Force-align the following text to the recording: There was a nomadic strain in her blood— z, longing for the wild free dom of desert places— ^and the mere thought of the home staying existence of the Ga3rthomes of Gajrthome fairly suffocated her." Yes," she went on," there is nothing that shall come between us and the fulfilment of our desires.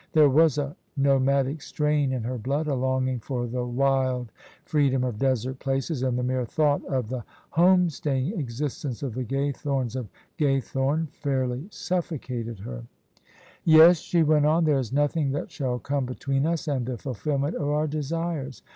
There 0.13 0.31
was 0.31 0.57
a 0.57 0.75
nomadic 0.97 1.61
strain 1.61 2.11
in 2.11 2.23
her 2.23 2.39
blood— 2.39 2.65
z, 2.65 2.71
longing 2.71 3.19
for 3.19 3.45
the 3.45 3.63
wild 3.67 4.31
free 4.65 4.89
dom 4.89 5.03
of 5.03 5.19
desert 5.19 5.59
places— 5.59 6.01
^and 6.03 6.15
the 6.15 6.23
mere 6.23 6.43
thought 6.43 6.83
of 6.85 7.07
the 7.09 7.23
home 7.51 7.87
staying 7.91 8.33
existence 8.39 9.03
of 9.03 9.13
the 9.13 9.23
Ga3rthomes 9.23 9.95
of 9.95 10.09
Gajrthome 10.39 11.07
fairly 11.11 11.67
suffocated 11.69 12.57
her." 12.61 12.85
Yes," 13.63 13.99
she 13.99 14.23
went 14.23 14.47
on," 14.47 14.63
there 14.65 14.79
is 14.79 14.91
nothing 14.91 15.33
that 15.33 15.51
shall 15.51 15.77
come 15.77 16.07
between 16.07 16.47
us 16.47 16.67
and 16.67 16.87
the 16.87 16.97
fulfilment 16.97 17.53
of 17.55 17.67
our 17.69 17.85
desires. 17.85 18.63